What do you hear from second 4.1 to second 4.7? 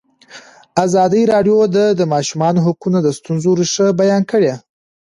کړې.